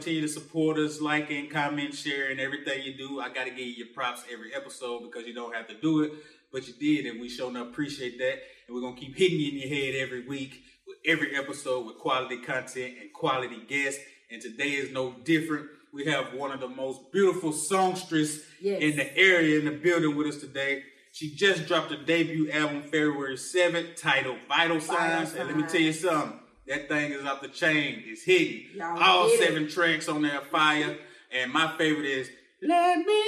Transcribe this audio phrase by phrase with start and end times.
[0.00, 3.20] Continue to support us, liking, comment, sharing everything you do.
[3.20, 6.02] I got to give you your props every episode because you don't have to do
[6.04, 6.12] it,
[6.50, 8.38] but you did, and we sure enough appreciate that.
[8.66, 11.98] And we're gonna keep hitting you in your head every week with every episode with
[11.98, 14.00] quality content and quality guests.
[14.30, 15.66] And today is no different.
[15.92, 18.80] We have one of the most beautiful songstress Yes.
[18.80, 20.82] in the area in the building with us today.
[21.12, 25.34] She just dropped her debut album February 7th titled Vital Signs.
[25.34, 26.39] And let me tell you something.
[26.70, 28.04] That thing is off the chain.
[28.06, 28.62] It's hitting.
[28.76, 29.46] Y'all All get it.
[29.48, 30.96] seven tracks on there fire.
[31.32, 32.30] And my favorite is
[32.62, 33.22] Let Me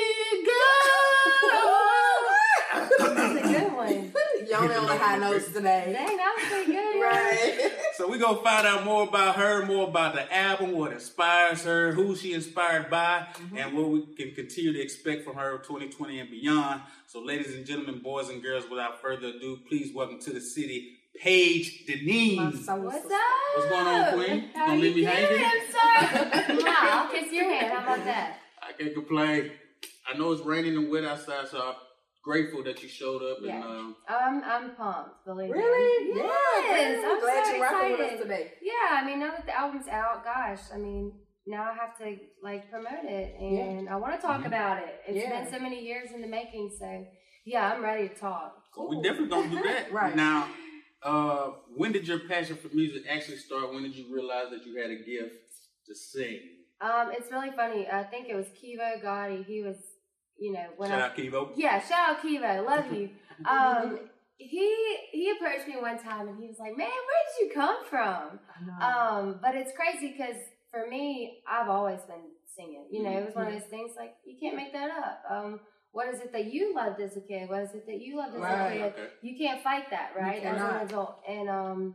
[2.73, 3.43] That's a Go.
[3.43, 4.13] good one.
[4.49, 5.91] Yoni on the high notes today.
[5.93, 6.89] Dang, that was pretty good.
[7.03, 7.73] Right.
[7.97, 11.91] so we're gonna find out more about her, more about the album, what inspires her,
[11.93, 13.57] who she inspired by, Mm-hmm.
[13.59, 16.83] and what we can continue to expect from her 2020 and beyond.
[17.09, 20.99] So, ladies and gentlemen, boys and girls, without further ado, please welcome to the city,
[21.21, 22.37] Paige Dineen.
[22.37, 22.81] My What's up?
[23.55, 24.51] What's going on, Queen?
[24.55, 25.71] How Gonna you leave me doing, hanging?
[25.71, 26.65] sir?
[26.65, 27.73] wow, I'll kiss your hand.
[27.73, 28.39] How about that?
[28.63, 29.53] I can't complain.
[30.13, 31.75] I know it's raining and wet outside, so I'm
[32.25, 33.39] grateful that you showed up.
[33.43, 33.57] Yeah.
[33.57, 35.25] And um, Um, I'm pumped.
[35.27, 35.57] Believe me.
[35.59, 36.17] Really?
[36.17, 36.99] Yes.
[37.03, 38.53] Yeah, I'm glad so you're rocking with us today.
[38.63, 41.13] Yeah, I mean, now that the album's out, gosh, I mean,
[41.47, 44.47] now I have to like promote it, and I want to talk Mhm.
[44.47, 45.01] about it.
[45.07, 45.43] It's Yeah.
[45.43, 47.05] been so many years in the making, so
[47.45, 48.57] yeah, I'm ready to talk.
[48.75, 49.93] so we definitely gonna do that.
[49.93, 50.17] Right.
[50.17, 50.49] Now,
[51.05, 53.73] uh, when did your passion for music actually start?
[53.73, 55.35] When did you realize that you had a gift
[55.87, 56.41] to sing?
[56.81, 57.87] Um, it's really funny.
[57.91, 59.45] I think it was Kivo Gotti.
[59.45, 59.77] He was,
[60.39, 61.51] you know, when Shout I out Kivo.
[61.57, 62.65] Yeah, shout out Kivo.
[62.67, 63.11] Love you.
[63.47, 63.99] Um,
[64.37, 67.85] he he approached me one time and he was like, "Man, where did you come
[67.89, 68.39] from?"
[68.81, 70.37] Um, but it's crazy because
[70.71, 72.87] for me, I've always been singing.
[72.91, 75.23] You know, it was one of those things like you can't make that up.
[75.31, 75.61] Um,
[75.93, 77.49] what is it that you loved as a kid?
[77.49, 78.93] What is it that you loved as Right, a kid?
[78.95, 79.09] Okay.
[79.23, 80.43] You can't fight that, right?
[80.43, 81.95] As an adult, and um,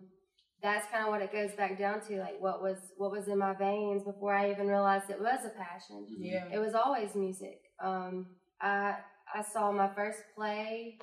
[0.62, 2.20] that's kind of what it goes back down to.
[2.20, 5.50] Like, what was what was in my veins before I even realized it was a
[5.50, 6.46] passion yeah.
[6.54, 7.60] it was always music.
[7.84, 8.28] Um,
[8.62, 8.96] I
[9.34, 10.98] I saw my first play.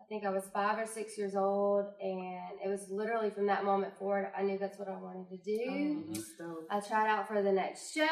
[0.00, 3.64] I think I was five or six years old, and it was literally from that
[3.64, 4.32] moment forward.
[4.36, 6.04] I knew that's what I wanted to do.
[6.42, 6.56] Oh.
[6.68, 8.02] I tried out for the next show.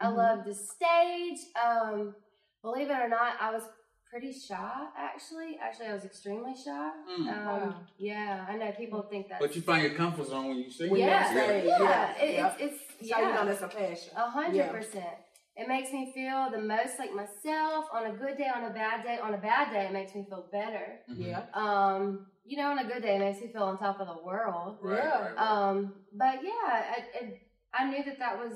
[0.00, 0.16] I Mhm.
[0.16, 1.38] loved the stage.
[1.54, 2.16] Um,
[2.62, 3.62] believe it or not, I was
[4.10, 4.86] pretty shy.
[4.96, 6.90] Actually, actually, I was extremely shy.
[7.10, 7.28] Mm.
[7.28, 7.74] Um, Wow.
[7.98, 9.40] yeah, I know people think that.
[9.40, 10.90] But you find your comfort zone when you sing.
[10.90, 11.78] When yeah, yeah, yeah.
[11.82, 12.56] yeah, It, yep.
[12.58, 13.28] It's it's So yeah.
[13.28, 14.12] you know that's a passion.
[14.16, 14.72] A hundred Yeah.
[14.72, 15.16] percent.
[15.56, 19.02] It makes me feel the most like myself on a good day, on a bad
[19.02, 19.18] day.
[19.18, 21.00] On a bad day, it makes me feel better.
[21.10, 21.26] Mhm.
[21.30, 21.42] Yeah.
[21.52, 24.22] Um, you know, on a good day, it makes me feel on top of the
[24.24, 24.78] world.
[24.80, 25.18] Right, Yeah.
[25.20, 25.38] right, right.
[25.38, 26.66] Um, but yeah,
[26.96, 27.40] I, I,
[27.74, 28.54] I knew that that was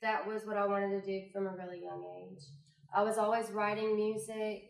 [0.00, 2.42] that was what I wanted to do from a really young age.
[2.94, 4.62] I was always writing music,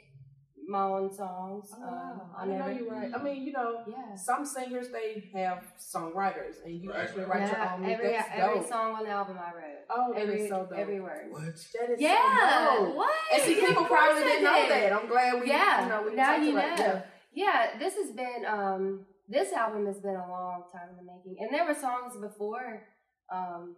[0.66, 1.68] my own songs.
[1.76, 2.20] Oh, um.
[2.36, 3.10] I I didn't know you right.
[3.14, 4.14] I mean, you know, Yeah.
[4.16, 7.40] some singers they have songwriters, and you Right, actually right.
[7.40, 7.84] write your Yeah, own.
[7.84, 8.68] every That's every dope.
[8.68, 9.80] song on the album I wrote.
[9.90, 10.78] Oh, that every is so dope.
[10.78, 11.30] every word.
[11.30, 11.42] what?
[11.44, 12.78] That is Yeah.
[12.78, 12.96] so dope.
[12.96, 13.14] What?
[13.34, 14.70] And see, people course probably didn't know did.
[14.70, 14.92] that.
[14.94, 16.84] I'm glad we, Yeah, you know, we now talked you about- know.
[16.84, 17.02] Yeah.
[17.36, 21.36] Yeah, this has been um this album has been a long time in the making.
[21.40, 22.86] And there were songs before
[23.30, 23.76] um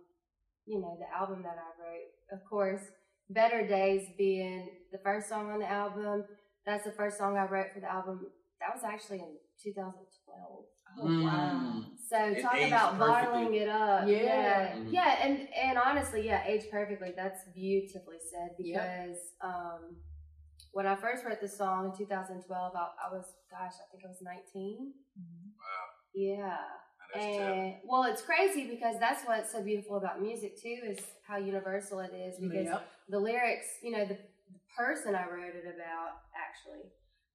[0.66, 2.10] you know, the album that I wrote.
[2.32, 2.82] Of course,
[3.30, 6.24] Better Days being the first song on the album.
[6.64, 8.26] That's the first song I wrote for the album.
[8.60, 10.64] That was actually in 2012.
[10.98, 11.82] Oh, wow.
[11.82, 11.84] Mm.
[12.08, 14.08] So It talk about bottling it up.
[14.08, 14.22] Yeah.
[14.24, 14.76] Yeah.
[14.76, 14.92] Mhm.
[14.92, 17.12] Yeah, and and honestly, yeah, aged perfectly.
[17.16, 18.82] That's beautifully said Yep.
[18.82, 19.96] because um
[20.72, 24.08] when I first wrote the song in 2012, I, I was gosh, I think I
[24.08, 24.92] was 19.
[25.58, 25.64] Wow.
[26.14, 26.58] Yeah.
[27.14, 27.26] That's.
[27.26, 32.00] And well, it's crazy because that's what's so beautiful about music too is how universal
[32.00, 32.88] it is because Yep.
[33.08, 36.90] the lyrics, you know, the, the person I wrote it about actually,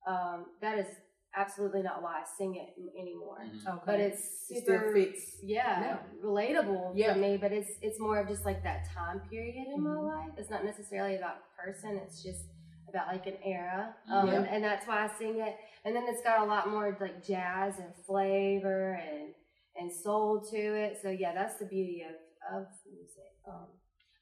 [0.07, 0.87] um, that is
[1.35, 3.39] absolutely not why I sing it m- anymore.
[3.45, 3.67] Mhm.
[3.75, 3.83] Okay.
[3.85, 5.37] But it's super, still fits.
[5.43, 5.97] yeah, Yeah.
[6.23, 7.13] relatable Yeah.
[7.13, 7.37] for me.
[7.37, 10.07] But it's it's more of just like that time period in my Mhm.
[10.07, 10.33] life.
[10.37, 11.97] It's not necessarily about a person.
[11.97, 12.45] It's just
[12.89, 14.41] about like an era, um, Yeah.
[14.49, 15.55] and that's why I sing it.
[15.85, 19.33] And then it's got a lot more like jazz and flavor and
[19.81, 20.99] and soul to it.
[21.01, 22.15] So yeah, that's the beauty of
[22.57, 23.31] of music.
[23.47, 23.67] Um,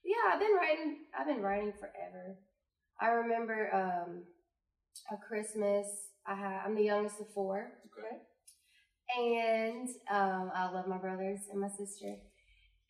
[0.03, 0.97] yeah, I've been writing.
[1.17, 2.37] I've been writing forever.
[3.01, 4.23] I remember um,
[5.11, 5.85] a Christmas.
[6.27, 7.71] I had, I'm the youngest of four.
[7.87, 8.17] Okay.
[9.17, 12.15] And um, I love my brothers and my sister.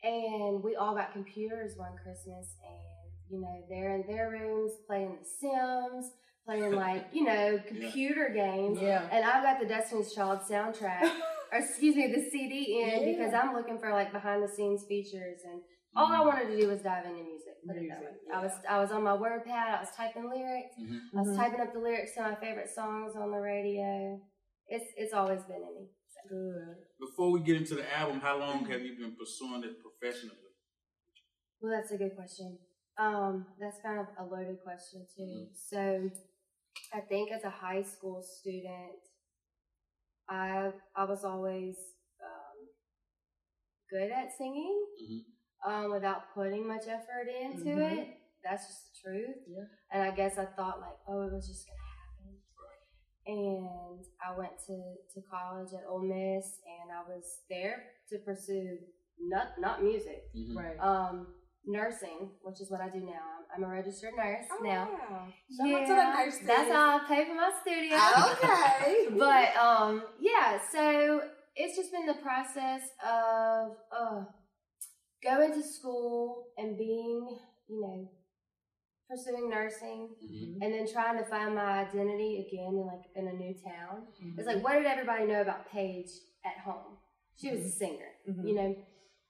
[0.04, 5.18] And we all got computers one Christmas, and you know they're in their rooms playing
[5.20, 6.12] The Sims,
[6.46, 8.80] playing like you know computer games.
[8.82, 9.08] Yeah.
[9.12, 11.02] And I've got the Destiny's Child soundtrack,
[11.52, 13.12] or excuse me, the CD in Yeah.
[13.12, 15.62] because I'm looking for like behind the scenes features, and
[15.96, 17.56] all I wanted to do was dive into music.
[17.68, 18.12] Put it that way.
[18.12, 19.78] Music, I was I was on my WordPad.
[19.78, 20.76] I was typing lyrics.
[20.80, 21.00] Mhm.
[21.16, 21.36] I was Mhm.
[21.38, 24.20] typing up the lyrics to my favorite songs on the radio,
[24.68, 25.90] it's it's always been in me.
[26.28, 26.76] Good.
[27.00, 30.36] Before we get into the album, how long have you been pursuing it professionally?
[31.62, 32.60] Well, that's a good question.
[32.98, 35.24] Um, that's kind of a loaded question too.
[35.24, 35.56] Mhm.
[35.56, 36.10] So,
[36.94, 39.00] I think as a high school student,
[40.30, 41.76] I I was always
[42.24, 42.58] um,
[43.90, 45.26] good at singing Mhm.
[45.66, 47.98] um, without putting much effort into Mhm.
[48.00, 48.18] it.
[48.44, 49.38] That's just the truth.
[49.48, 49.66] Yeah.
[49.92, 52.42] And I guess I thought like, oh, it was just gonna happen.
[53.28, 58.80] And I went to, to college at Ole Miss, and I was there to pursue
[59.20, 60.56] not not music, Mhm.
[60.56, 60.80] Right.
[60.80, 61.36] um,
[61.66, 63.22] nursing, which is what I do now.
[63.56, 64.90] I'm, I'm a registered nurse Oh, now.
[64.92, 65.28] wow.
[65.58, 66.48] Shout out to the nurses.
[66.48, 67.98] That's how I pay for my studio.
[68.34, 69.08] Okay.
[69.18, 70.60] but um, yeah.
[70.72, 71.22] So
[71.56, 74.24] it's just been the process of uh,
[75.24, 78.10] going to school and being, you know,
[79.10, 80.58] pursuing nursing, Mhm.
[80.62, 84.06] and then trying to find my identity again in like in a new town.
[84.24, 84.38] Mhm.
[84.38, 86.12] It's like, what did everybody know about Paige
[86.46, 86.98] at home?
[87.36, 88.48] She was a singer, Mhm.
[88.48, 88.76] you know,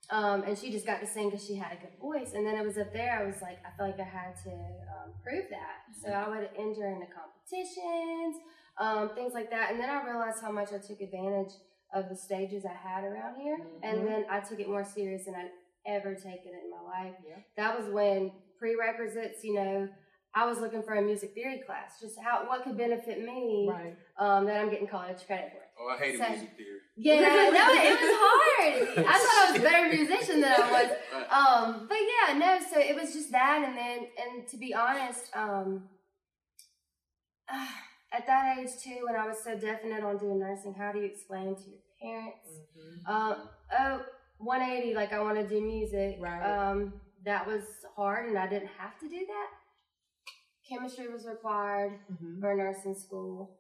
[0.10, 2.34] um, and she just got to sing because she had a good voice.
[2.34, 4.50] And then it was up there, I was like, I felt like I had to
[4.52, 5.78] um, prove that.
[6.02, 8.36] So I would enter into competitions,
[8.80, 9.72] um, things like that.
[9.72, 11.52] And then I realized how much I took advantage
[11.94, 13.58] of the stages I had around here.
[13.58, 13.80] Mhm.
[13.84, 15.52] And then I took it more serious than I'd
[15.86, 17.16] ever taken it in my life.
[17.28, 17.36] Yeah.
[17.56, 19.90] That was when prerequisites, you know,
[20.36, 23.96] I was looking for a music theory class, just how what could benefit me Right.
[24.18, 25.64] um, that I'm getting college credit for.
[25.82, 26.80] Oh, I hated So- music theory.
[26.98, 29.06] Yeah, no, it was hard.
[29.08, 30.92] I thought I was a better musician than I was.
[31.14, 31.32] Right.
[31.32, 35.34] Um, but yeah, no, so it was just that, and then, and to be honest,
[35.36, 35.88] um,
[38.12, 41.06] at that age too, when I was so definite on doing nursing, how do you
[41.06, 42.50] explain to your parents?
[42.78, 43.10] Mhm.
[43.10, 43.50] Um,
[43.80, 44.06] oh,
[44.40, 46.18] 180, like I want to do music.
[46.20, 46.42] Right.
[46.44, 47.64] Um, that was
[47.96, 49.50] hard, and I didn't have to do that.
[50.68, 52.40] Chemistry was required Mhm.
[52.42, 53.60] for nursing school.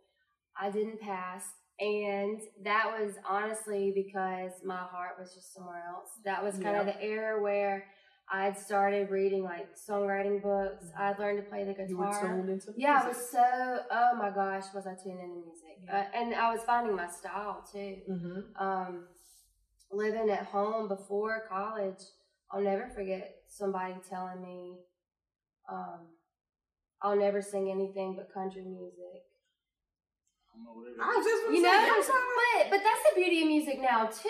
[0.59, 1.45] I didn't pass.
[1.79, 6.09] And that was honestly because my heart was just somewhere else.
[6.25, 7.85] That was kind of the era where
[8.31, 10.85] I'd started reading like songwriting books.
[10.91, 10.99] Mhm.
[10.99, 12.21] I'd learned to play the You were guitar.
[12.35, 15.77] tuned into Yeah, I was so, oh my gosh, was I tuned into music.
[15.83, 15.99] Yeah.
[16.01, 18.01] Uh, and I was finding my style too.
[18.07, 18.61] Mhm.
[18.61, 19.07] Um,
[19.91, 22.01] living at home before college,
[22.51, 24.83] I'll never forget somebody telling me,
[25.67, 26.09] um,
[27.01, 29.23] I'll never sing anything but country music.
[30.59, 30.89] I don't know what.
[30.99, 32.19] I was just You know, I'm sorry.
[32.59, 34.29] but but that's the beauty of music now too.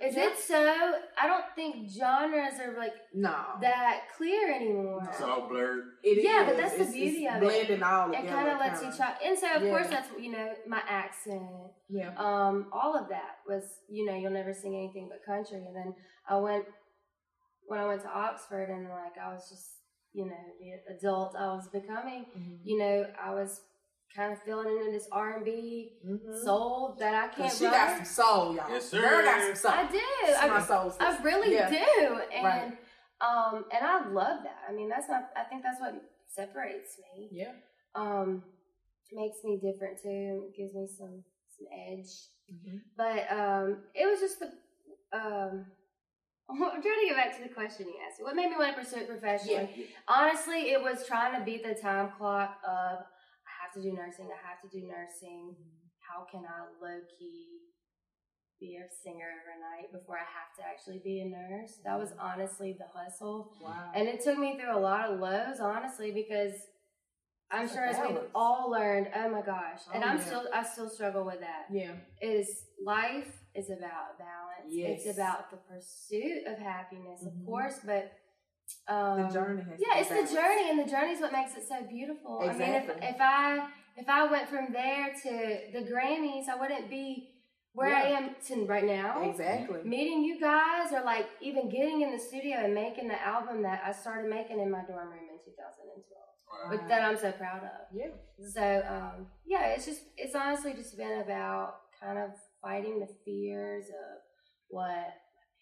[0.00, 0.06] Yeah.
[0.08, 0.28] Is Yeah.
[0.28, 0.94] it so?
[1.20, 3.36] I don't think genres are like No.
[3.60, 5.00] that clear anymore.
[5.04, 5.84] It's all blurred.
[6.02, 6.58] It Yeah, but is.
[6.60, 7.46] that's the beauty it's of it.
[7.46, 9.18] blending all It kind of lets you kinda.
[9.24, 9.70] and so of Yeah.
[9.70, 11.42] course that's you know my accent,
[11.88, 12.14] Yeah.
[12.16, 15.58] um, all of that was you know you'll never sing anything but country.
[15.66, 15.94] And then
[16.28, 16.66] I went
[17.66, 19.82] when I went to Oxford and like I was just
[20.12, 22.24] you know the adult I was becoming.
[22.34, 22.60] Mhm.
[22.64, 23.60] You know I was
[24.16, 26.42] kind of feeling into this R and B Mhm.
[26.42, 27.52] soul that I can't.
[27.52, 27.74] She run.
[27.74, 28.70] got some soul, y'all.
[28.70, 29.00] Yes, sir.
[29.00, 29.70] Girl got some soul.
[29.72, 30.00] I do.
[30.26, 31.04] She's I, my soul sister.
[31.04, 31.68] I really Yeah.
[31.70, 32.78] do, and Right.
[33.20, 34.58] um, and I love that.
[34.68, 35.30] I mean, that's not.
[35.36, 35.94] I think that's what
[36.28, 37.28] separates me.
[37.30, 37.52] Yeah.
[37.94, 38.42] Um,
[39.12, 40.50] makes me different too.
[40.56, 41.22] Gives me some
[41.56, 42.28] some edge.
[42.52, 42.80] Mhm.
[42.96, 44.50] But um, it was just the
[45.12, 45.66] um.
[46.48, 48.22] I'm trying to get back to the question you asked.
[48.22, 49.68] What made me want to pursue it professionally?
[49.74, 49.86] Yeah.
[50.06, 53.06] Honestly, it was trying to beat the time clock of I have
[53.76, 54.26] to do nursing.
[54.32, 55.54] I have to do nursing.
[56.00, 57.46] How can I low key
[58.58, 61.78] be a singer overnight before I have to actually be a nurse?
[61.84, 63.52] That was honestly the hustle.
[63.62, 63.90] Wow.
[63.94, 66.52] And it took me through a lot of lows, honestly, because
[67.50, 70.24] I'm sure as we've all learned, oh my gosh, and Oh, I'm yeah.
[70.24, 71.66] still I still struggle with that.
[71.70, 71.92] yeah.
[72.20, 74.68] Is life is about balance.
[74.68, 75.02] Yes.
[75.06, 77.26] It's about the pursuit of happiness, Mhm.
[77.40, 78.12] of course, but
[78.88, 80.32] um, The journey has yeah, it's balanced.
[80.32, 82.40] the journey, and the journey is what makes it so beautiful.
[82.42, 85.32] I mean, if if I if I went from there to
[85.72, 87.30] the Grammys, I wouldn't be
[87.72, 89.80] where I am to right now Exactly.
[89.84, 93.82] meeting you guys or like even getting in the studio and making the album that
[93.84, 96.80] I started making in my dorm room in 2012, Right.
[96.80, 97.80] but that I'm so proud of.
[97.92, 98.12] Yeah.
[98.50, 102.30] So um, yeah, it's just it's honestly just been about kind of
[102.62, 104.20] fighting the fears of
[104.68, 105.08] what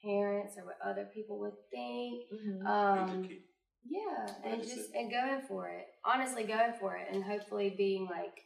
[0.05, 2.25] parents or what other people would think.
[2.33, 2.67] Mhm.
[2.67, 3.43] Um, Educate.
[3.85, 4.97] yeah, and just it.
[4.99, 5.87] and going for it.
[6.05, 8.45] Honestly, going for it, and hopefully being like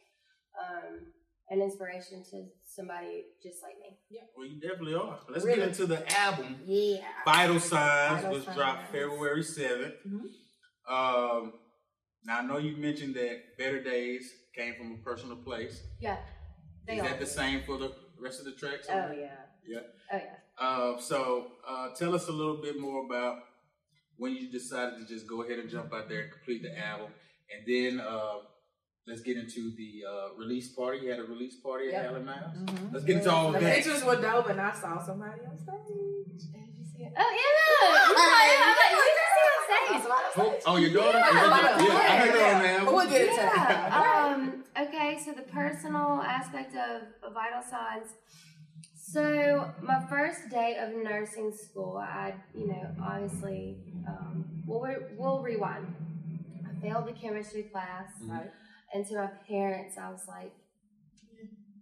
[0.59, 1.13] um,
[1.49, 3.97] an inspiration to somebody just like me.
[4.09, 4.21] Yeah.
[4.35, 5.19] Well, you definitely are.
[5.29, 5.59] Let's Really?
[5.59, 6.59] get into the album.
[6.65, 7.01] Yeah.
[7.25, 8.57] Vital Signs Vital was Signs.
[8.57, 9.95] dropped February 7th.
[10.05, 10.25] Mhm.
[10.87, 11.53] Um,
[12.25, 15.81] now, I know you mentioned that Better Days came from a personal place.
[16.01, 16.17] Yeah,
[16.85, 18.87] they Is that the same for the rest of the tracks?
[18.89, 19.45] Oh yeah.
[19.65, 19.79] Yeah.
[20.11, 20.35] Oh yeah.
[20.59, 23.39] Uh, so, uh, tell us a little bit more about
[24.17, 27.07] when you decided to just go ahead and jump out there and complete the album.
[27.53, 28.39] And then, uh,
[29.07, 30.99] let's get into the uh, release party.
[31.03, 32.05] You had a release party at Yep.
[32.05, 32.55] Howlin' Mouse.
[32.57, 32.93] Mhm.
[32.93, 33.75] Let's get into all The that.
[33.75, 36.51] pictures were dope, and I saw somebody on stage.
[36.51, 37.13] Did you see it?
[37.17, 37.65] Oh, Emma!
[38.09, 38.85] You saw Emma.
[38.91, 40.63] You did see on stage.
[40.67, 41.17] Oh, your daughter?
[41.17, 42.85] Yeah, yeah, yeah, I heard her on there.
[42.85, 43.87] But we'll get into that.
[43.89, 44.35] Yeah.
[44.35, 48.09] Um, okay, so the personal aspect of, of vital signs.
[49.13, 55.41] So my first day of nursing school, I, you know, obviously, um, we'll, re- we'll
[55.41, 55.87] rewind.
[56.67, 58.29] I failed the chemistry class, Mhm.
[58.31, 58.51] Right.
[58.93, 60.51] and to my parents, I was like,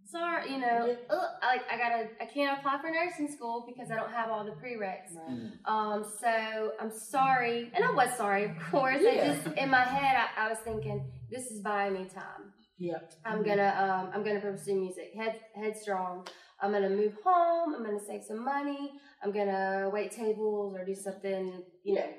[0.05, 3.95] sorry, you know, ugh, like I gotta, I can't apply for nursing school because I
[3.95, 5.13] don't have all the prereqs.
[5.29, 5.51] Mm.
[5.65, 8.99] Um, so I'm sorry, and I was sorry, of course.
[9.01, 9.33] I Yeah.
[9.33, 12.53] just in my head, I, I was thinking, this is buying me time.
[12.77, 12.99] Yeah.
[13.25, 16.25] I'm gonna, um, I'm gonna pursue music, head headstrong.
[16.61, 17.75] I'm gonna move home.
[17.75, 18.91] I'm gonna save some money.
[19.23, 22.09] I'm gonna wait tables or do something, you know,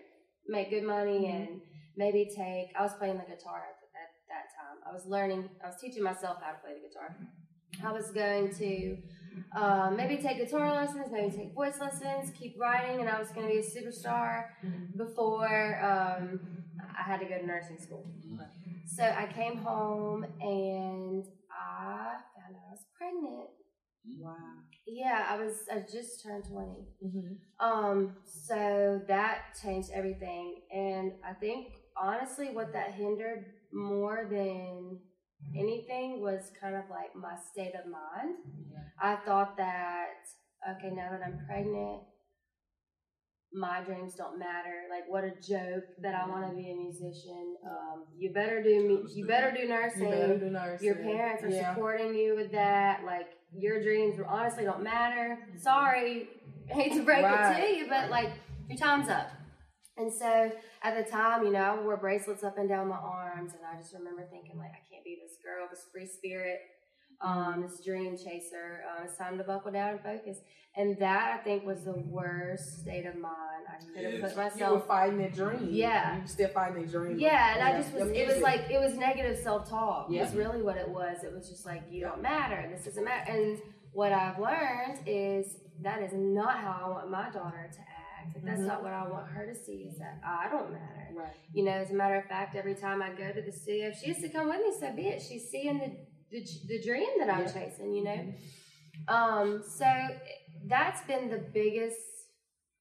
[0.48, 1.34] make good money Mhm.
[1.34, 1.60] and
[1.96, 2.68] maybe take.
[2.78, 4.76] I was playing the guitar at, at that time.
[4.88, 5.48] I was learning.
[5.62, 7.16] I was teaching myself how to play the guitar.
[7.84, 8.96] I was going to
[9.56, 13.46] um, maybe take guitar lessons, maybe take voice lessons, keep writing, and I was going
[13.46, 14.46] to be a superstar
[14.96, 16.40] before um,
[16.98, 18.04] I had to go to nursing school.
[18.86, 23.50] So I came home and I found out I was pregnant.
[24.18, 24.34] Wow.
[24.86, 25.54] Yeah, I was.
[25.70, 26.88] I just turned twenty.
[27.04, 27.66] Mm-hmm.
[27.66, 30.62] Um, so that changed everything.
[30.74, 31.68] And I think
[32.00, 34.98] honestly what that hindered more than
[35.56, 38.36] anything was kind of like my state of mind.
[38.72, 38.78] Yeah.
[39.00, 40.06] I thought that
[40.76, 42.02] okay, now that I'm pregnant,
[43.52, 44.84] my dreams don't matter.
[44.90, 47.56] Like what a joke that I want to be a musician.
[47.64, 50.86] Um, you better do mu- you better do nursing You better do nursing.
[50.86, 51.74] your parents are yeah.
[51.74, 53.02] supporting you with that.
[53.04, 55.38] Like your dreams honestly don't matter.
[55.56, 56.28] Sorry,
[56.70, 58.30] I hate to break it to you, but like
[58.68, 59.30] your time's up.
[59.96, 60.52] And so
[60.82, 63.80] at the time, you know, I wore bracelets up and down my arms, and I
[63.80, 66.60] just remember thinking like, I can't be this girl, this free spirit,
[67.20, 68.82] um, this dream chaser.
[68.88, 70.38] Uh, it's time to buckle down and focus.
[70.76, 73.34] And that I think was the worst state of mind.
[73.68, 74.22] I could have Yes.
[74.22, 74.86] put You were myself.
[74.86, 75.68] fighting that dream.
[75.70, 76.14] Yeah.
[76.16, 77.18] You were still fighting that dream.
[77.18, 78.08] Yeah, and I just was.
[78.10, 80.06] It was like it was negative self talk.
[80.10, 80.24] Yeah.
[80.24, 81.24] Is really what it was.
[81.24, 82.70] It was just like you don't matter.
[82.72, 83.32] This doesn't matter.
[83.32, 83.58] And
[83.92, 88.34] what I've learned is that is not how I want my daughter to act.
[88.36, 88.66] Like, That's Mhm.
[88.66, 89.88] not what I want her to see.
[89.90, 91.08] Is that I don't matter.
[91.14, 91.34] Right.
[91.52, 93.96] You know, as a matter of fact, every time I go to the studio, if
[93.98, 95.20] she has to come with me, so be it.
[95.22, 95.90] She's seeing the
[96.30, 97.52] the, the dream that I'm Yeah.
[97.52, 97.94] chasing.
[97.94, 98.34] You know.
[99.08, 99.62] Um.
[99.66, 99.86] So
[100.66, 101.96] that's been the biggest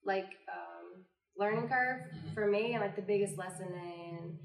[0.06, 1.04] like um,
[1.38, 2.02] learning curve
[2.34, 3.68] for me, and like the biggest lesson.
[3.74, 4.38] And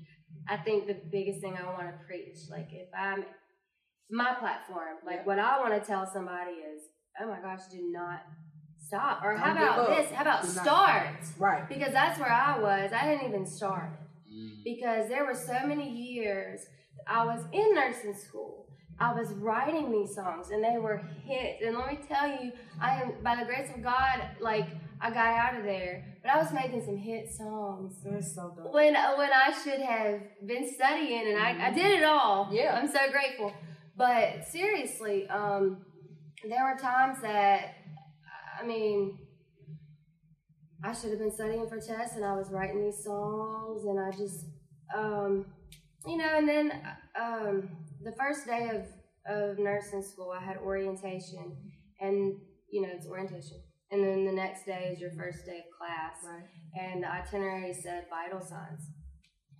[0.49, 3.25] I think the biggest thing I want to preach, like if I'm
[4.11, 5.25] my platform, like Yeah.
[5.25, 6.83] what I want to tell somebody is,
[7.21, 8.21] oh my gosh, do not
[8.79, 9.23] stop.
[9.25, 10.11] Or how about this?
[10.13, 11.17] How about start?
[11.39, 11.69] Right.
[11.69, 12.93] Because that's where I was.
[12.93, 13.91] I didn't even start
[14.33, 14.65] Mm.
[14.65, 16.61] because there were so many years
[17.07, 18.62] I was in nursing school.
[19.03, 21.61] I was writing these songs and they were hits.
[21.67, 24.69] And let me tell you, I am by the grace of God, like
[25.01, 29.31] I got out of there, but I was making some hit songs so when when
[29.33, 32.49] I should have been studying, and I, I did it all.
[32.53, 32.79] Yeah.
[32.81, 33.53] I'm so grateful.
[33.97, 35.85] But seriously, um,
[36.49, 37.75] there were times that
[38.61, 39.19] I mean,
[40.85, 44.11] I should have been studying for tests, and I was writing these songs, and I
[44.13, 44.47] just,
[44.97, 45.47] um,
[46.07, 46.73] you know, and then
[47.21, 47.69] um,
[48.05, 48.87] the first day of
[49.25, 51.57] of nursing school, I had orientation,
[52.01, 52.35] and
[52.71, 53.59] you know, it's orientation.
[53.91, 56.49] And then the next day is your first day of class Right.
[56.81, 58.83] and the itinerary said vital signs.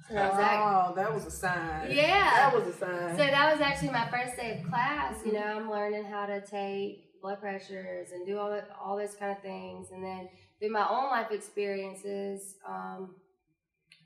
[0.09, 1.91] So that was Oh, that was a sign.
[1.91, 2.51] Yeah.
[2.51, 3.11] That was a sign.
[3.11, 5.21] so that was actually my first day of class.
[5.25, 9.15] You know, I'm learning how to take blood pressures and do all that, all those
[9.15, 9.91] kind of things.
[9.93, 13.15] And then through my own life experiences, um,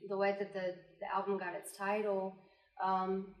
[0.09, 2.35] the way that the, the album got its title,
[2.83, 3.33] um,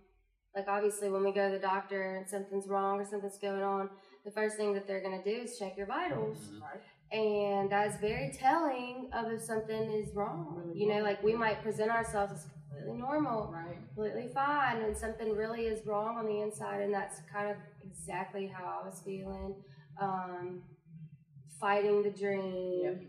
[0.55, 3.89] like obviously when we go to the doctor and something's wrong or something's going on,
[4.25, 6.49] the first thing that they're going to do is check your vitals.
[6.61, 6.81] Right.
[7.17, 10.55] And that's very telling of if something is wrong.
[10.65, 13.77] Really You know, like we might present ourselves as completely normal, Right.
[13.95, 18.47] completely fine, and something really is wrong on the inside, and that's kind of exactly
[18.47, 19.55] how I was feeling.
[19.99, 20.63] Um,
[21.59, 23.01] fighting the dream, Yep.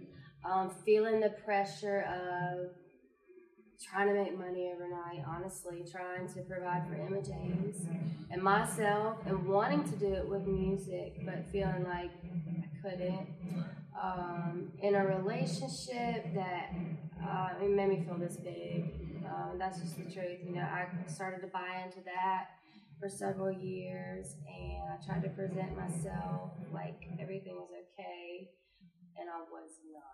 [0.44, 2.70] um, feeling the pressure of
[3.80, 7.86] trying to make money overnight, honestly, trying to provide for Emma James
[8.30, 13.28] and myself, and wanting to do it with music, but feeling like I couldn't.
[14.00, 16.72] Um, in a relationship that
[17.22, 18.94] uh, it made me feel this big.
[19.26, 20.38] Um, that's just the truth.
[20.44, 22.48] You know, I started to buy into that
[23.00, 27.68] for several years, and I tried to present myself like everything was
[27.98, 28.50] okay.
[29.20, 30.04] And I was not.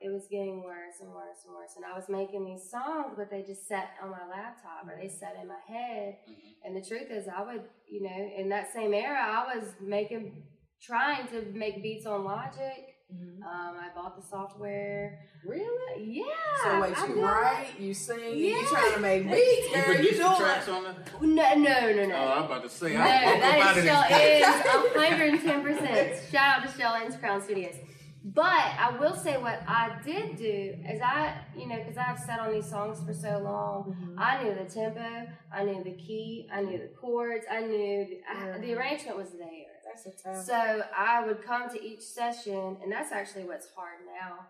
[0.00, 1.72] It was getting worse and worse and worse.
[1.76, 5.08] And I was making these songs, but they just sat on my laptop or they
[5.08, 6.16] sat in my head.
[6.64, 10.42] And the truth is, I would, you know, in that same era, I was making,
[10.82, 12.86] trying to make beats on Logic.
[13.12, 13.42] Mhm.
[13.42, 15.18] Um, I bought the software.
[15.44, 16.04] Really?
[16.04, 16.24] Yeah.
[16.62, 18.66] So wait, I you did- write, you sing, and you Yeah.
[18.68, 19.78] trying to make beats, You girl.
[19.78, 20.96] You produce the doing tracks on it?
[21.20, 22.14] No, no, no, no.
[22.16, 22.94] Oh, I'm about to say.
[22.94, 25.40] No, I broke that up out is of Shell this.
[25.44, 26.30] 110%.
[26.30, 27.74] Shout out to Shell Inns Crown Studios.
[28.22, 28.44] But
[28.78, 32.52] I will say what I did do is I, you know, because I've sat on
[32.52, 34.14] these songs for so long, Mhm.
[34.18, 38.20] I knew the tempo, I knew the key, I knew the chords, I knew the,
[38.28, 39.72] I, the arrangement was there.
[39.84, 40.46] That's.
[40.46, 44.46] So I would come to each session, and that's actually what's hard now.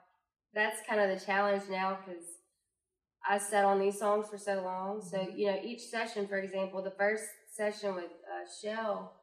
[0.52, 2.24] That's kind of the challenge now because
[3.26, 5.00] I sat on these songs for so long.
[5.02, 7.24] So you know, each session, for example, the first
[7.54, 9.19] session with uh, Shell,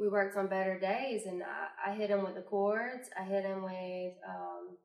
[0.00, 3.08] we worked on Better Days, and I, I hit him with the chords.
[3.18, 4.76] I hit him with, um,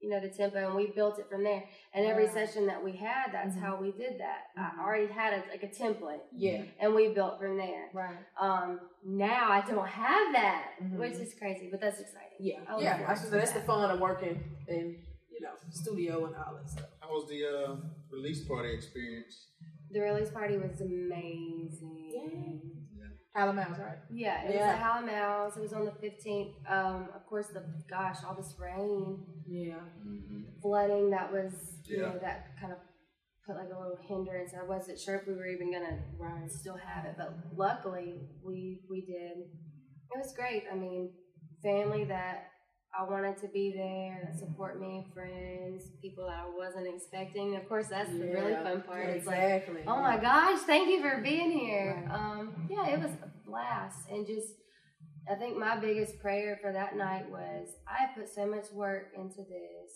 [0.00, 1.62] you know, the tempo, and we built it from there.
[1.94, 2.32] And every Wow.
[2.34, 3.60] session that we had, that's Mhm.
[3.60, 4.42] how we did that.
[4.58, 4.78] Mhm.
[4.78, 7.88] I already had a, like a template, yeah, and we built from there.
[7.94, 8.16] right.
[8.38, 10.98] Um, now I don't have that, Mhm.
[10.98, 12.36] which is crazy, but that's exciting.
[12.38, 12.96] Yeah, I yeah.
[12.98, 13.66] forward I should to say that's the that.
[13.66, 14.98] fun of working in
[15.30, 16.88] you know studio and all that stuff.
[17.00, 17.76] How was the uh,
[18.10, 19.48] release party experience?
[19.90, 22.10] The release party was amazing.
[22.14, 22.83] Howlin'
[23.36, 23.98] Mouse, right?
[24.10, 24.60] Yeah, it Yeah.
[24.60, 25.56] was at Howlin' Mouse.
[25.56, 26.54] It was on the 15th.
[26.68, 29.80] Um, of course, the gosh, all this rain, Yeah.
[30.62, 32.12] flooding that was, you Yeah.
[32.12, 32.78] know, that kind of
[33.44, 34.54] put like a little hindrance.
[34.54, 36.50] I wasn't sure if we were even gonna Right.
[36.50, 39.38] still have it, but luckily we we did.
[39.38, 40.64] It was great.
[40.70, 41.12] I mean,
[41.62, 42.52] family that
[42.98, 47.56] I wanted to be there, that support me, friends, people that I wasn't expecting.
[47.56, 49.06] Of course, that's the really fun part.
[49.08, 49.82] Yeah, It's like, exactly.
[49.86, 52.08] oh my gosh, thank you for being here.
[52.12, 54.48] Um, yeah, it was a blast, and just
[55.30, 59.38] I think my biggest prayer for that night was I put so much work into
[59.38, 59.90] this.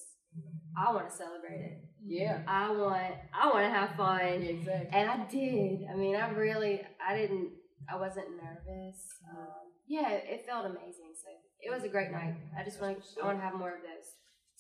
[0.77, 1.85] I want to celebrate it.
[2.05, 2.43] Yeah.
[2.47, 4.43] I want I want to have fun.
[4.43, 4.89] Exactly.
[4.93, 5.87] And I did.
[5.91, 7.51] I mean, I really, I didn't,
[7.91, 8.99] I wasn't nervous.
[9.31, 11.13] Um, yeah, it, it felt amazing.
[11.15, 11.29] So
[11.61, 12.35] it was a great night.
[12.59, 14.09] I just want, I want to have more of those.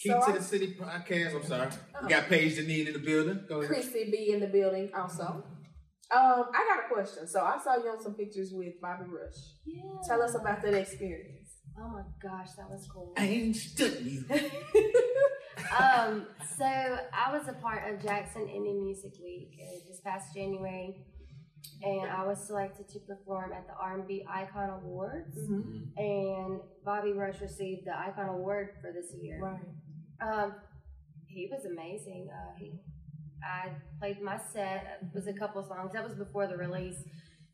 [0.00, 1.34] Key So to I- the City podcast.
[1.34, 1.66] I'm sorry.
[1.66, 1.98] Uh-huh.
[2.02, 3.44] We got Paige Dineen in the building.
[3.48, 3.68] Go ahead.
[3.70, 5.24] Chrissy B in the building also.
[6.10, 7.26] Um, I got a question.
[7.28, 9.34] So I saw you on some pictures with Bobby Rush.
[9.66, 9.82] Yeah.
[10.08, 11.50] Tell us about that experience.
[11.80, 13.12] Oh my gosh, that was cool.
[13.16, 14.34] I ain't studying you.
[15.78, 20.96] um, so I was a part of Jackson Indie Music Week uh, this past January,
[21.82, 25.36] and I was selected to perform at the R&B Icon Awards.
[25.36, 25.98] Mm-hmm.
[25.98, 29.40] And Bobby Rush received the Icon Award for this year.
[29.40, 29.60] Right.
[30.20, 30.54] Um,
[31.26, 32.28] he was amazing.
[32.32, 32.72] Uh, he,
[33.44, 35.00] I played my set.
[35.02, 35.92] It was a couple songs.
[35.92, 37.02] That was before the release.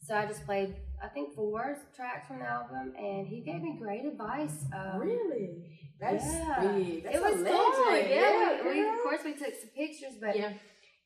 [0.03, 3.77] So I just played, I think, four tracks from the album, and he gave me
[3.79, 4.67] great advice.
[4.75, 5.65] Um, really?
[5.99, 6.61] That's yeah.
[6.61, 7.05] big.
[7.05, 7.93] That's it was a fun.
[7.93, 8.11] legend.
[8.11, 10.53] Yeah, we, we, of course we took some pictures, but yeah.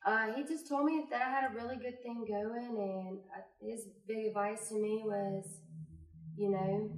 [0.05, 3.41] Uh, he just told me that I had a really good thing going, and uh,
[3.61, 5.59] his big advice to me was,
[6.37, 6.89] you know,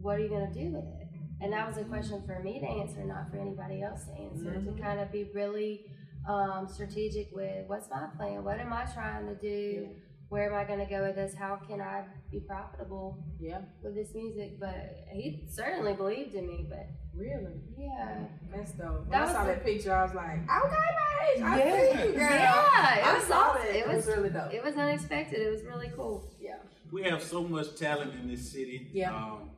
[0.00, 1.08] what are you gonna do with it?
[1.40, 4.50] And that was a question for me to answer, not for anybody else to answer.
[4.60, 4.76] Mhm.
[4.76, 5.86] To kind of be really
[6.28, 9.98] um, strategic with what's my plan, what am I trying to do, Yeah.
[10.32, 13.60] Where am I gonna go with this, how can I be profitable Yeah.
[13.82, 14.58] with this music?
[14.58, 16.66] But he certainly believed in me.
[16.70, 17.60] But Really?
[17.76, 19.00] yeah, That's dope.
[19.00, 20.88] When That I was saw the- that picture, I was like, okay,
[21.34, 21.92] Paige, I Yeah.
[22.02, 22.30] see you, girl.
[22.30, 23.62] Yeah, it I was saw awesome.
[23.66, 23.76] that.
[23.76, 24.54] It was- really dope.
[24.54, 25.38] it was unexpected.
[25.46, 26.30] It was really cool.
[26.40, 26.60] yeah.
[26.90, 28.88] We have so much talent in this city.
[28.94, 29.14] Yeah.
[29.14, 29.50] Um,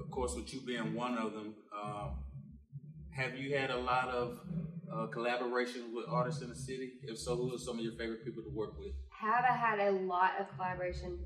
[0.00, 2.18] of course, with you being one of them, um,
[3.12, 4.40] have you had a lot of
[4.92, 6.94] uh, collaboration with artists in the city?
[7.04, 8.92] If so, who are some of your favorite people to work with?
[9.20, 11.18] Have I had a lot of collaboration?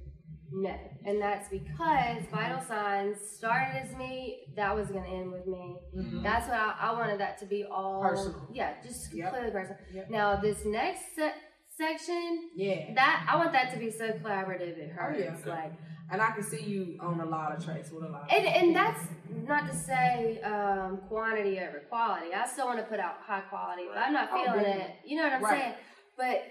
[0.50, 0.74] No.
[1.04, 5.76] And that's because Vital Signs started as me, that was going to end with me.
[5.96, 6.22] Mhm.
[6.22, 8.48] That's what I, I wanted that to be all Personal.
[8.52, 9.28] Yeah, just Yep.
[9.30, 9.78] completely personal.
[9.92, 10.10] Yep.
[10.10, 11.34] Now, this next se-
[11.76, 12.94] section, Yeah.
[12.94, 15.36] that I want that to be so collaborative it Oh, yeah.
[15.44, 15.72] Like,
[16.10, 18.46] And I can see you on a lot of tracks with a lot of and,
[18.46, 19.04] and that's
[19.46, 22.32] not to say um, quantity over quality.
[22.32, 24.92] I still want to put out high quality, but I'm not Oh, feeling it.
[25.04, 25.60] You know what I'm Right.
[25.60, 25.74] saying?
[26.16, 26.42] But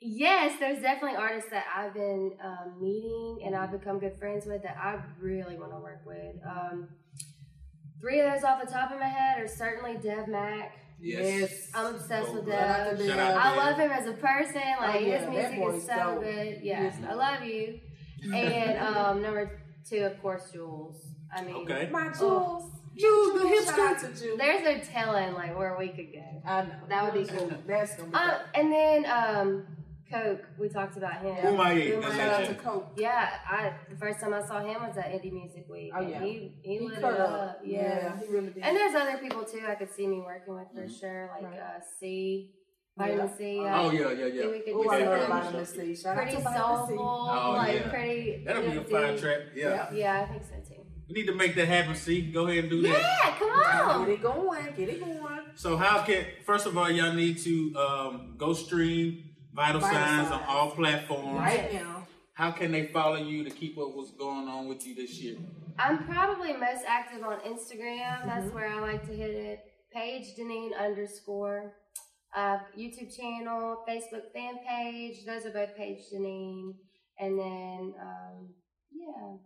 [0.00, 4.62] yes, there's definitely artists that I've been um, meeting and I've become good friends with
[4.62, 6.36] that I really want to work with.
[6.46, 6.88] Um,
[8.00, 10.72] three of those off the top of my head are certainly Dev Mac.
[11.00, 11.70] Yes.
[11.74, 13.06] I'm obsessed with Oh, Shout out to Dev.
[13.06, 13.16] Dev.
[13.16, 14.62] Shout I love him as a person.
[14.80, 16.22] Like Oh, yeah, his music is is so dope.
[16.22, 16.58] good.
[16.58, 17.80] He Yeah, is I love you.
[18.34, 20.96] And um, number two, of course, Jules.
[21.34, 21.88] I mean, Okay.
[21.92, 22.18] My Oh.
[22.18, 22.72] Jules.
[22.96, 24.14] Jules the Shout out hipster.
[24.16, 24.38] to Jules.
[24.38, 26.42] there's no telling like where we could go.
[26.44, 26.70] I know.
[26.88, 27.52] That would be cool.
[27.68, 29.66] That's gonna be Uh, and then, um,
[30.10, 30.44] Coke.
[30.58, 31.34] We talked about him.
[31.36, 31.88] Who am I eating?
[31.90, 32.92] Who am That's I Shout out to Coke.
[32.96, 35.92] Yeah, I the first time I saw him was at Indie Music Week.
[35.94, 36.20] Oh, yeah.
[36.20, 37.60] he he, lit it cut up.
[37.64, 37.80] Yeah.
[37.82, 38.62] Yeah, he really did.
[38.62, 41.00] And there's other people too I could see me working with for Mhm.
[41.00, 41.58] sure, like Right.
[41.60, 42.52] uh, C,
[42.96, 43.60] Vitamin C.
[43.60, 44.40] Uh, Oh yeah, yeah, yeah.
[44.42, 46.02] think we could Oh, do I love something vitamin C.
[46.02, 47.90] Shout out pretty to soulful, Oh, like yeah.
[47.90, 48.42] pretty.
[48.46, 48.96] That'll be a uplifting.
[48.96, 49.38] fine track.
[49.54, 49.68] Yeah.
[49.68, 49.92] Yeah.
[49.92, 50.82] Yeah, I think so too.
[51.08, 51.94] We need to make that happen.
[51.94, 52.90] See, go ahead and do that.
[53.00, 54.04] Yeah, come on.
[54.06, 54.64] Get it going.
[54.76, 55.40] Get it going.
[55.54, 60.30] So how can first of all y'all need to um, go stream Vital, Vital Signs
[60.30, 61.38] on all platforms.
[61.38, 62.06] Right now.
[62.34, 65.36] How can they follow you to keep up what's going on with you this year?
[65.78, 68.20] I'm probably most active on Instagram.
[68.20, 68.28] Mm-hmm.
[68.28, 69.60] That's where I like to hit it.
[69.92, 71.74] Paige Dineen underscore.
[72.36, 75.24] Uh, YouTube channel, Facebook fan page.
[75.26, 76.74] Those are both Paige Dineen.
[77.18, 78.50] And then, um,
[78.92, 79.36] yeah,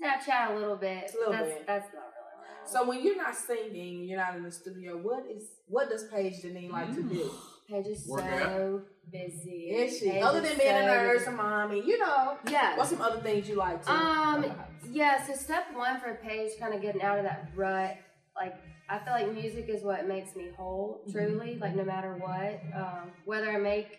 [0.00, 1.12] Snapchat a little bit.
[1.14, 1.66] A little that's, bit.
[1.66, 2.72] That's not really.
[2.72, 4.96] So when you're not singing, you're not in the studio.
[4.96, 7.30] What is what does Paige Dineen like to do?
[7.68, 9.70] Paige is Work so busy.
[9.70, 10.20] Is she?
[10.20, 12.38] Other than being a nurse, a mommy, you know.
[12.50, 12.76] Yeah.
[12.76, 13.92] What's some other things you like to?
[13.92, 14.52] Um,
[14.90, 17.96] yeah, so step one for Paige, kind of getting out of that rut.
[18.36, 18.54] Like,
[18.88, 21.12] I feel like music is what makes me whole, Mm-hmm.
[21.18, 22.60] truly, like, no matter what.
[22.74, 23.98] Um, whether I make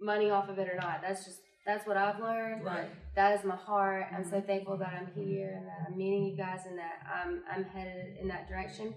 [0.00, 2.64] money off of it or not, that's just, that's what I've learned.
[2.64, 2.88] Right.
[3.14, 4.06] That is my heart.
[4.14, 7.42] I'm so thankful that I'm here and that I'm meeting you guys and that I'm,
[7.50, 8.94] I'm headed in that direction.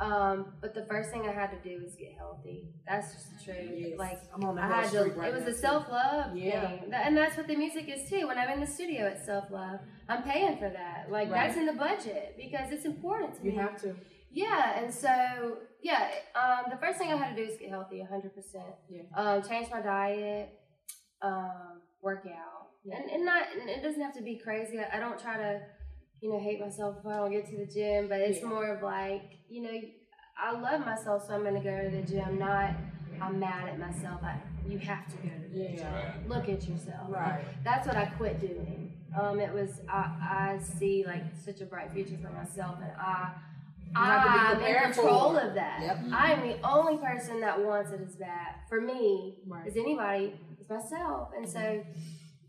[0.00, 2.68] Um, but the first thing I had to do was get healthy.
[2.86, 3.70] That's just the truth.
[3.74, 3.98] Yes.
[3.98, 5.04] Like, I'm on the I had to.
[5.16, 6.68] right it was a self love Yeah.
[6.78, 8.28] thing, and that's what the music is too.
[8.28, 9.80] When I'm in the studio, it's self love.
[10.08, 11.06] I'm paying for that.
[11.10, 11.48] Like Right.
[11.48, 13.56] that's in the budget because it's important to You me.
[13.56, 13.96] You have to.
[14.30, 17.98] yeah, and so yeah, um, the first thing I had to do is get healthy,
[18.00, 18.34] 100.
[18.36, 19.02] percent Yeah.
[19.16, 20.50] Um, change my diet,
[21.22, 22.98] um, work out, Yeah.
[22.98, 23.42] and and not.
[23.60, 24.78] And it doesn't have to be crazy.
[24.78, 25.60] I, I don't try to,
[26.20, 28.46] you know, hate myself if I don't get to the gym, but it's Yeah.
[28.48, 29.70] more of like, you know,
[30.40, 32.38] I love myself, so I'm going to go to the gym.
[32.38, 32.70] Not,
[33.20, 34.20] I'm mad at myself.
[34.22, 34.36] I,
[34.68, 35.76] you have to go to the gym.
[35.78, 36.12] Yeah.
[36.26, 37.08] Look at yourself.
[37.08, 37.44] Right.
[37.64, 38.92] That's what I quit doing.
[39.20, 43.32] Um, it was I, I see like such a bright future for myself, and I.
[43.90, 45.78] You have to be I'm in control for of that.
[45.80, 45.98] Yep.
[46.12, 49.66] I am the only person that wants it as bad for me Right.
[49.66, 51.82] as anybody is myself, and so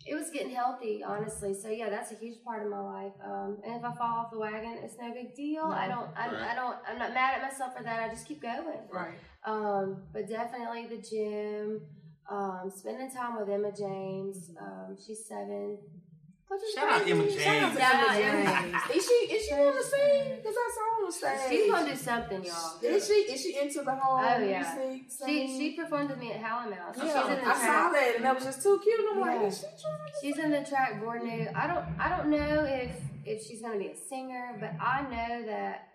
[0.10, 1.54] it was getting healthy, honestly.
[1.54, 3.14] So yeah, that's a huge part of my life.
[3.24, 5.64] Um, and if I fall off the wagon, it's no big deal.
[5.66, 5.96] I No.
[5.96, 6.52] don't, I, Right.
[6.52, 8.00] I don't, I'm not mad at myself for that.
[8.04, 8.64] I just keep going.
[8.92, 9.14] Right.
[9.46, 11.82] Um, but definitely the gym.
[12.30, 14.52] Um, spending time with Emma James.
[14.62, 15.78] Um, she's seven.
[16.48, 17.08] Which is Shout out.
[17.08, 17.42] Emma James.
[17.42, 18.96] Shout out Emma Emma James.
[18.98, 20.36] Is she is she on the scene?
[20.38, 21.50] Because I saw on stage.
[21.50, 22.80] She's gonna do something, y'all.
[22.82, 24.76] Is she is she into the whole Oh, yeah.
[24.78, 25.12] music?
[25.26, 26.96] She she performed with me at Howlin' Mouse.
[26.98, 29.00] yeah, She's in the I saw that and that was just too cute.
[29.12, 29.48] I'm like, Yeah.
[29.48, 29.60] is
[30.22, 31.48] she She's in the track Born New.
[31.56, 32.92] I don't I don't know if
[33.26, 35.86] if she's gonna be a singer, but I know that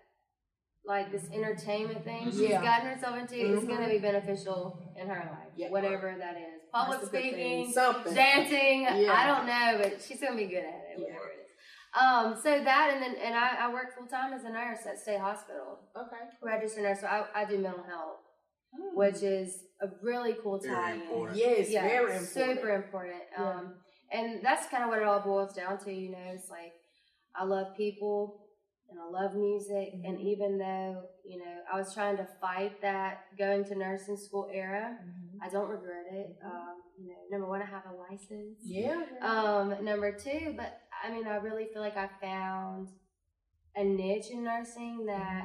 [0.86, 2.62] like this entertainment thing she's Yeah.
[2.62, 3.68] gotten herself into is Mhm.
[3.68, 5.48] gonna be beneficial in her life.
[5.56, 5.70] Yeah.
[5.70, 6.60] Whatever that is.
[6.72, 7.32] Public That's a good thing.
[7.32, 8.14] speaking, Something.
[8.14, 8.82] dancing.
[8.82, 9.12] Yeah.
[9.12, 10.98] I don't know, but she's gonna be good at it.
[10.98, 11.04] Yeah.
[11.04, 11.30] Whatever.
[11.94, 14.98] Um, so that and then and I, I work full time as a nurse at
[14.98, 16.22] State Hospital, Okay.
[16.42, 17.00] registered nurse.
[17.00, 18.18] So I, I do mental health,
[18.74, 18.96] Hmm.
[18.96, 21.30] which is a really cool Very tie-in.
[21.34, 22.28] Yes, Yeah, very important.
[22.28, 23.22] super important.
[23.32, 23.44] Yeah.
[23.50, 23.74] Um,
[24.10, 25.92] and that's kind of what it all boils down to.
[25.92, 26.72] You know, it's like
[27.36, 28.40] I love people
[28.90, 30.22] and I love music, and Mhm.
[30.32, 34.98] even though you know I was trying to fight that going to nursing school era,
[35.00, 35.38] Mhm.
[35.42, 36.36] I don't regret it.
[36.42, 36.50] Mhm.
[36.50, 38.58] Um, you know, number one, I have a license.
[38.62, 39.02] Yeah.
[39.20, 42.88] Um, number two, but I mean, I really feel like I found
[43.76, 45.44] a niche in nursing that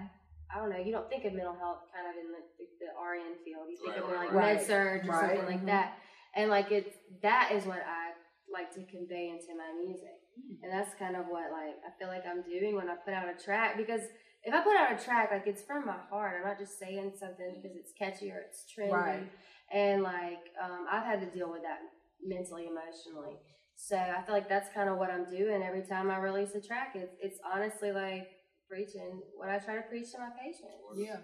[0.53, 0.77] I don't know.
[0.77, 3.67] You don't think of mental health kind of in the, the, the RN field.
[3.69, 4.55] You think Right, of more like right.
[4.57, 5.65] med surg or Right, something like mhm.
[5.67, 5.93] that.
[6.35, 8.13] And like it's that is what I
[8.51, 10.63] like to convey into my music, Mm.
[10.63, 13.27] and that's kind of what like I feel like I'm doing when I put out
[13.29, 14.01] a track because.
[14.41, 16.39] If I put out a track, like it's from my heart.
[16.39, 18.93] I'm not just saying something because it's catchy or it's trendy.
[18.93, 19.27] Right.
[19.69, 21.79] And like um, I've had to deal with that
[22.25, 23.35] mentally, emotionally.
[23.81, 26.61] So I feel like that's kind of what I'm doing every time I release a
[26.61, 26.91] track.
[26.95, 28.27] It's it's honestly like
[28.69, 30.75] preaching what I try to preach to my patients.
[30.95, 31.15] Yeah.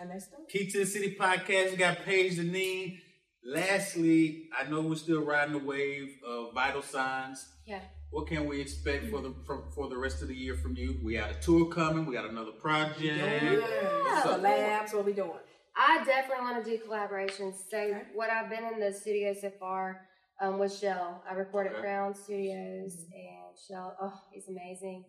[0.00, 0.48] And that's dope.
[0.50, 1.70] Key to the City podcast.
[1.70, 2.98] We got Paige Dineen.
[3.44, 7.46] Lastly, I know we're still riding the wave of vital signs.
[7.64, 7.80] Yeah.
[8.10, 10.98] What can we expect for the from, for the rest of the year from you?
[11.04, 12.06] We got a tour coming.
[12.06, 13.00] We got another project.
[13.02, 14.22] Yeah.
[14.24, 15.30] So- Collabs, what we doing?
[15.76, 17.54] I definitely want to do collaborations.
[17.70, 18.02] So Okay.
[18.14, 20.02] what I've been in the studio so far
[20.42, 21.22] um, with Shell.
[21.28, 21.80] I recorded Okay.
[21.82, 23.96] Crown Studios and Shell.
[24.00, 25.04] Oh, he's amazing.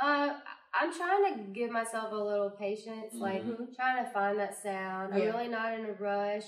[0.00, 0.42] Uh, I-
[0.74, 3.74] I'm trying to give myself a little patience, like Mhm.
[3.74, 5.12] trying to find that sound.
[5.14, 6.46] I'm really not in a rush.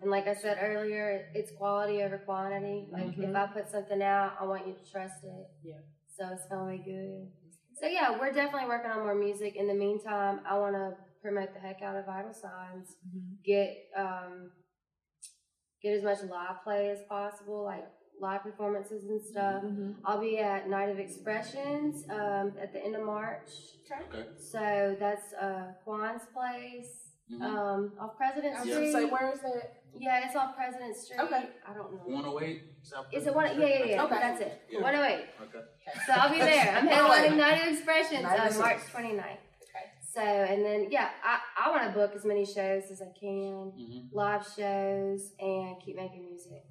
[0.00, 2.86] And like I said earlier, it's quality over quantity.
[2.90, 3.30] Like Mhm.
[3.30, 5.46] if I put something out, I want you to trust it.
[5.62, 5.78] Yeah.
[6.08, 7.30] So it's gonna be good.
[7.74, 9.56] So yeah, we're definitely working on more music.
[9.56, 12.96] In the meantime, I want to promote the heck out of Vital Signs.
[13.06, 13.42] Mhm.
[13.42, 14.52] Get um,
[15.86, 17.86] get as much live play as possible, like
[18.20, 19.62] live performances and stuff.
[19.62, 19.94] Mhm.
[20.04, 23.50] I'll be at Night of Expressions um, at the end of March.
[24.08, 24.26] Okay.
[24.38, 26.92] So that's uh, Juan's place
[27.30, 27.42] Mhm.
[27.42, 28.92] um, off President I Street.
[28.92, 29.82] gonna where is that?
[29.98, 31.20] yeah, it's off President Street.
[31.20, 31.50] Okay.
[31.68, 32.02] I don't know.
[32.06, 33.06] 108 South.
[33.12, 33.46] Is it one?
[33.60, 34.04] Yeah, yeah, yeah.
[34.04, 34.14] Okay.
[34.14, 34.62] That's it.
[34.70, 34.80] Yeah.
[34.80, 35.26] 108.
[35.42, 35.64] Okay.
[36.06, 36.74] So I'll be there.
[36.76, 39.20] I'm headlining Night of Expressions on March Expressions.
[39.20, 39.42] 29th.
[40.16, 40.46] Okay.
[40.46, 43.72] So, and then, yeah, I, I want to book as many shows as I can,
[43.78, 44.08] Mhm.
[44.12, 46.62] live shows, and keep making music.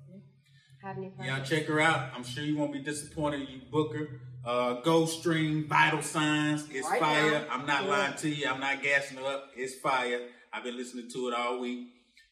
[0.82, 2.12] Have new Y'all check her out.
[2.16, 3.50] I'm sure you won't be disappointed.
[3.50, 4.22] You book her.
[4.46, 6.70] Uh, Ghost Stream, Vital Signs.
[6.70, 7.32] It's Right fire.
[7.32, 7.48] now.
[7.50, 7.90] I'm not Yeah.
[7.90, 8.48] lying to you.
[8.48, 9.52] I'm not gassing her up.
[9.56, 10.30] It's fire.
[10.54, 11.88] I've been listening to it all week.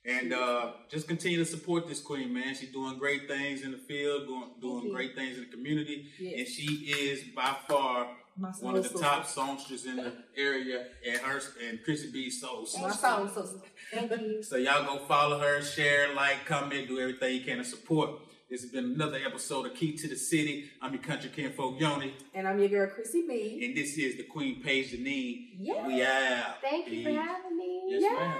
[0.06, 2.54] And uh, just continue to support this queen, man.
[2.54, 6.10] She's doing great things in the field, doing, doing great things in the community.
[6.19, 6.34] Yes.
[6.39, 10.88] And she is by far My one of soul the top songsters in the area.
[11.08, 12.67] And her and Chrissy B Soul.
[12.82, 13.60] My soul sister.
[13.93, 14.41] Thank you.
[14.43, 18.12] So y'all go follow her, share, like, comment, do everything you can to support.
[18.50, 20.69] This has been another episode of Key to the City.
[20.82, 23.65] I'm your country kinfolk Yoni, And I'm your girl, Chrissy B.
[23.65, 25.48] and this is the Queen Paige Janine.
[25.58, 25.88] Yeah.
[25.88, 26.62] We out.
[26.62, 27.84] Thank you for having me.
[27.89, 28.38] Yes, Yeah.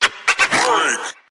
[0.00, 1.12] ma'am.